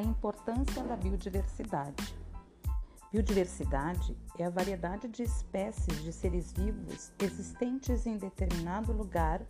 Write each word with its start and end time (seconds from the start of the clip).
a 0.00 0.02
importância 0.02 0.82
da 0.82 0.96
biodiversidade. 0.96 2.16
Biodiversidade 3.12 4.16
é 4.38 4.46
a 4.46 4.50
variedade 4.50 5.08
de 5.08 5.22
espécies 5.22 6.02
de 6.02 6.10
seres 6.10 6.52
vivos 6.52 7.12
existentes 7.18 8.06
em 8.06 8.16
determinado 8.16 8.92
lugar 8.92 9.42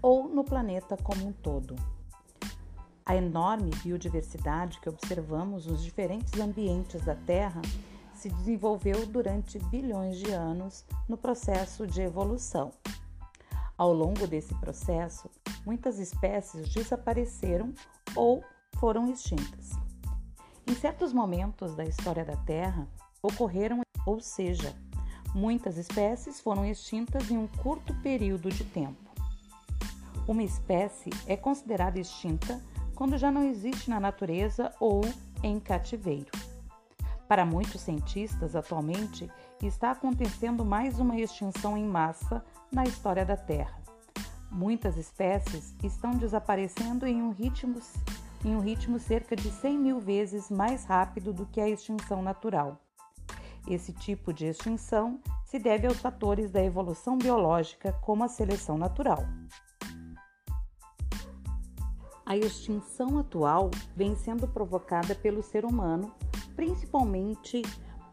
ou 0.00 0.26
no 0.26 0.42
planeta 0.42 0.96
como 0.96 1.26
um 1.26 1.32
todo. 1.32 1.76
A 3.04 3.14
enorme 3.14 3.70
biodiversidade 3.82 4.80
que 4.80 4.88
observamos 4.88 5.66
nos 5.66 5.82
diferentes 5.82 6.38
ambientes 6.40 7.02
da 7.02 7.14
Terra 7.14 7.60
se 8.14 8.30
desenvolveu 8.30 9.04
durante 9.04 9.58
bilhões 9.58 10.16
de 10.16 10.30
anos 10.30 10.84
no 11.06 11.18
processo 11.18 11.86
de 11.86 12.00
evolução. 12.00 12.70
Ao 13.76 13.92
longo 13.92 14.26
desse 14.26 14.54
processo, 14.54 15.28
muitas 15.66 15.98
espécies 15.98 16.72
desapareceram 16.72 17.74
ou 18.14 18.42
foram 18.78 19.10
extintas. 19.10 19.89
Em 20.70 20.74
certos 20.76 21.12
momentos 21.12 21.74
da 21.74 21.84
história 21.84 22.24
da 22.24 22.36
Terra, 22.36 22.86
ocorreram, 23.20 23.80
ou 24.06 24.20
seja, 24.20 24.72
muitas 25.34 25.76
espécies 25.76 26.40
foram 26.40 26.64
extintas 26.64 27.28
em 27.28 27.36
um 27.36 27.48
curto 27.48 27.92
período 28.02 28.48
de 28.50 28.62
tempo. 28.62 29.10
Uma 30.28 30.44
espécie 30.44 31.10
é 31.26 31.36
considerada 31.36 31.98
extinta 31.98 32.62
quando 32.94 33.18
já 33.18 33.32
não 33.32 33.42
existe 33.42 33.90
na 33.90 33.98
natureza 33.98 34.72
ou 34.78 35.00
em 35.42 35.58
cativeiro. 35.58 36.30
Para 37.26 37.44
muitos 37.44 37.80
cientistas, 37.80 38.54
atualmente 38.54 39.28
está 39.60 39.90
acontecendo 39.90 40.64
mais 40.64 41.00
uma 41.00 41.18
extinção 41.18 41.76
em 41.76 41.84
massa 41.84 42.44
na 42.70 42.84
história 42.84 43.26
da 43.26 43.36
Terra. 43.36 43.82
Muitas 44.48 44.96
espécies 44.96 45.74
estão 45.82 46.12
desaparecendo 46.12 47.08
em 47.08 47.20
um 47.20 47.32
ritmo, 47.32 47.80
em 48.44 48.54
um 48.54 48.60
ritmo 48.60 48.98
cerca 48.98 49.36
de 49.36 49.50
100 49.50 49.78
mil 49.78 50.00
vezes 50.00 50.50
mais 50.50 50.84
rápido 50.84 51.32
do 51.32 51.46
que 51.46 51.60
a 51.60 51.68
extinção 51.68 52.22
natural. 52.22 52.80
Esse 53.68 53.92
tipo 53.92 54.32
de 54.32 54.46
extinção 54.46 55.20
se 55.44 55.58
deve 55.58 55.86
aos 55.86 55.98
fatores 55.98 56.50
da 56.50 56.62
evolução 56.62 57.18
biológica, 57.18 57.92
como 58.00 58.24
a 58.24 58.28
seleção 58.28 58.78
natural. 58.78 59.24
A 62.24 62.36
extinção 62.36 63.18
atual 63.18 63.70
vem 63.96 64.14
sendo 64.14 64.46
provocada 64.46 65.14
pelo 65.14 65.42
ser 65.42 65.64
humano, 65.64 66.14
principalmente 66.54 67.62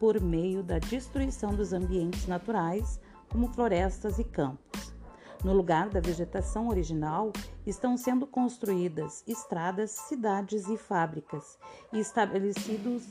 por 0.00 0.20
meio 0.20 0.62
da 0.62 0.78
destruição 0.78 1.54
dos 1.54 1.72
ambientes 1.72 2.26
naturais, 2.26 3.00
como 3.28 3.48
florestas 3.52 4.18
e 4.18 4.24
campos. 4.24 4.67
No 5.44 5.52
lugar 5.52 5.88
da 5.88 6.00
vegetação 6.00 6.68
original, 6.68 7.32
estão 7.64 7.96
sendo 7.96 8.26
construídas 8.26 9.22
estradas, 9.26 9.92
cidades 9.92 10.68
e 10.68 10.76
fábricas, 10.76 11.58
e 11.92 12.00
estabelecidos 12.00 13.04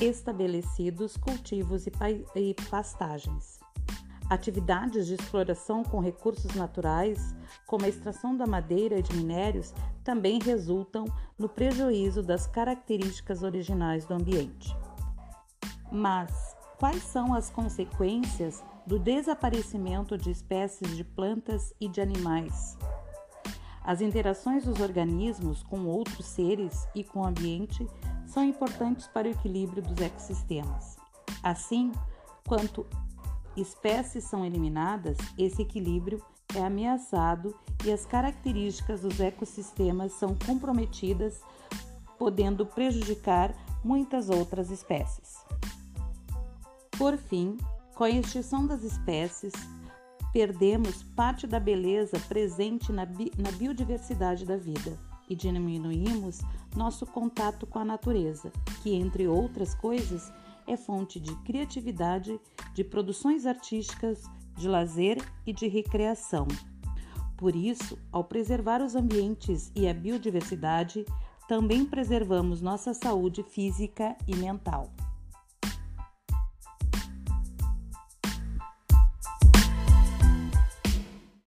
estabelecidos 0.00 1.16
cultivos 1.16 1.86
e, 1.86 2.54
pastagens. 2.70 3.58
Atividades 4.30 5.06
de 5.06 5.14
exploração 5.14 5.82
com 5.82 6.00
recursos 6.00 6.54
naturais, 6.54 7.34
como 7.66 7.84
a 7.84 7.88
extração 7.88 8.36
da 8.36 8.46
madeira 8.46 8.98
e 8.98 9.02
de 9.02 9.16
minérios, 9.16 9.74
também 10.04 10.38
resultam 10.38 11.06
no 11.38 11.48
prejuízo 11.48 12.22
das 12.22 12.46
características 12.46 13.42
originais 13.42 14.04
do 14.04 14.14
ambiente. 14.14 14.76
Mas 15.90 16.56
quais 16.78 17.02
são 17.02 17.34
as 17.34 17.50
consequências 17.50 18.62
do 18.88 18.98
desaparecimento 18.98 20.16
de 20.16 20.30
espécies 20.30 20.96
de 20.96 21.04
plantas 21.04 21.74
e 21.78 21.86
de 21.86 22.00
animais? 22.00 22.78
As 23.84 24.00
interações 24.00 24.64
dos 24.64 24.80
organismos 24.80 25.62
com 25.62 25.84
outros 25.84 26.24
seres 26.24 26.88
e 26.94 27.04
com 27.04 27.20
o 27.20 27.26
ambiente 27.26 27.86
são 28.26 28.42
importantes 28.42 29.06
para 29.06 29.28
o 29.28 29.30
equilíbrio 29.30 29.82
dos 29.82 30.00
ecossistemas. 30.00 30.96
Assim, 31.42 31.92
quanto 32.46 32.86
espécies 33.54 34.24
são 34.24 34.42
eliminadas, 34.42 35.18
esse 35.36 35.60
equilíbrio 35.60 36.24
é 36.54 36.64
ameaçado 36.64 37.54
e 37.84 37.92
as 37.92 38.06
características 38.06 39.02
dos 39.02 39.20
ecossistemas 39.20 40.12
são 40.12 40.34
comprometidas, 40.46 41.42
podendo 42.18 42.64
prejudicar 42.64 43.54
muitas 43.84 44.30
outras 44.30 44.70
espécies. 44.70 45.36
Por 46.96 47.18
fim, 47.18 47.58
com 47.98 48.04
a 48.04 48.10
extinção 48.10 48.64
das 48.64 48.84
espécies, 48.84 49.52
perdemos 50.32 51.02
parte 51.02 51.48
da 51.48 51.58
beleza 51.58 52.16
presente 52.28 52.92
na, 52.92 53.04
bi 53.04 53.32
na 53.36 53.50
biodiversidade 53.50 54.46
da 54.46 54.56
vida 54.56 54.96
e 55.28 55.34
diminuímos 55.34 56.38
nosso 56.76 57.04
contato 57.04 57.66
com 57.66 57.80
a 57.80 57.84
natureza, 57.84 58.52
que, 58.84 58.94
entre 58.94 59.26
outras 59.26 59.74
coisas, 59.74 60.32
é 60.64 60.76
fonte 60.76 61.18
de 61.18 61.34
criatividade, 61.42 62.38
de 62.72 62.84
produções 62.84 63.44
artísticas, 63.44 64.22
de 64.56 64.68
lazer 64.68 65.18
e 65.44 65.52
de 65.52 65.66
recreação. 65.66 66.46
Por 67.36 67.56
isso, 67.56 67.98
ao 68.12 68.22
preservar 68.22 68.80
os 68.80 68.94
ambientes 68.94 69.72
e 69.74 69.88
a 69.88 69.92
biodiversidade, 69.92 71.04
também 71.48 71.84
preservamos 71.84 72.62
nossa 72.62 72.94
saúde 72.94 73.42
física 73.42 74.16
e 74.24 74.36
mental. 74.36 74.88